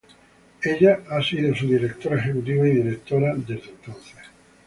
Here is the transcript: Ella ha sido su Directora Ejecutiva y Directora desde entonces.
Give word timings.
Ella 0.63 1.03
ha 1.11 1.21
sido 1.21 1.53
su 1.53 1.67
Directora 1.67 2.15
Ejecutiva 2.17 2.67
y 2.67 2.71
Directora 2.71 3.35
desde 3.35 3.69
entonces. 3.69 4.17